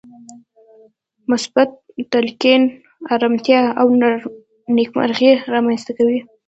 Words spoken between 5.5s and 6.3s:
رامنځته کوي.